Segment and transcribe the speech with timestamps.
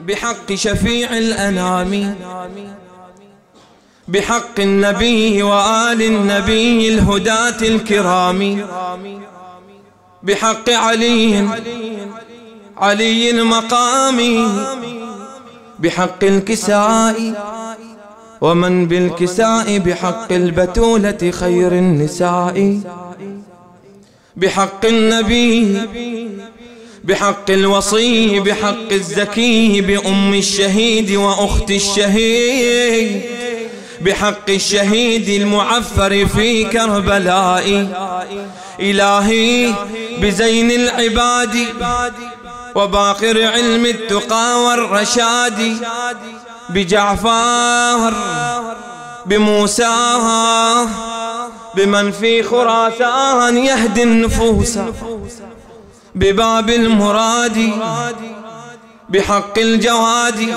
[0.00, 2.14] بحق شفيع الأنام
[4.08, 8.66] بحق النبي وآل النبي الهداة الكرام
[10.22, 11.48] بحق علي
[12.76, 14.48] علي المقام
[15.78, 17.16] بحق الكساء
[18.40, 22.80] ومن بالكساء بحق البتولة خير النساء
[24.36, 25.80] بحق النبي
[27.04, 33.22] بحق الوصي بحق الزكي بأم الشهيد وأخت الشهيد.
[34.00, 37.88] بحق الشهيد المعفر في كربلاء
[38.80, 39.74] إلهي
[40.20, 41.56] بزين العباد
[42.74, 45.76] وباقر علم التقى والرشاد.
[46.70, 48.12] بجعفر
[49.26, 49.96] بموسى
[51.74, 54.78] بمن في خراسان يهدي النفوس.
[56.16, 57.70] بباب المراد
[59.08, 60.54] بحق الجواد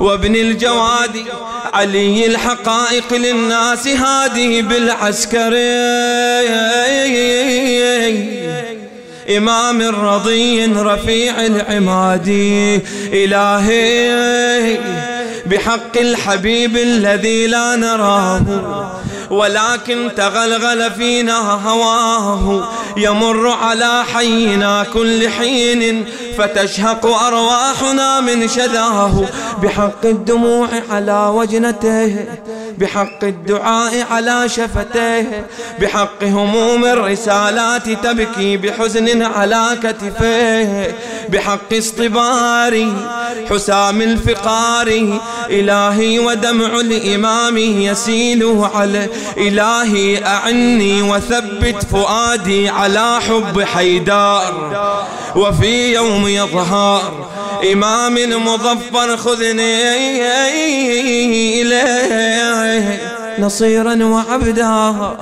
[0.00, 1.10] وابن الجواد
[1.74, 5.54] علي الحقائق للناس هذه بالعسكر.
[9.36, 12.28] إمام رضي رفيع العماد
[13.12, 14.78] إلهي
[15.46, 18.42] بحق الحبيب الذي لا نراه.
[19.30, 22.68] ولكن تغلغل فينا هواه.
[22.96, 26.04] يمر على حينا كل حين
[26.38, 29.24] فتشهق أرواحنا من شذاه.
[29.62, 32.26] بحق الدموع على وجنته
[32.78, 35.46] بحق الدعاء على شفتيه
[35.80, 40.96] بحق هموم الرسالات تبكي بحزن على كتفيه
[41.28, 42.92] بحق اصطبار
[43.50, 45.18] حسام الفقار
[45.50, 54.72] إلهي ودمع الإمام يسيل على إلهي أعني وثبت فؤادي على حب حيدار.
[55.36, 57.26] وفي يوم يظهر
[57.72, 59.82] إمام مظفر خذني
[61.62, 63.00] إليه
[63.38, 65.16] نصيرا وعبدا.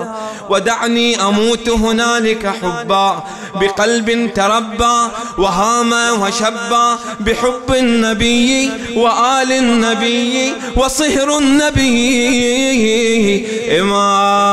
[0.50, 3.22] ودعني أموت هنالك حبا
[3.60, 4.98] بقلب تربى
[5.38, 11.92] وهام وشبا بحب النبي وآل النبي وصهر النبي.
[13.80, 14.51] إمام.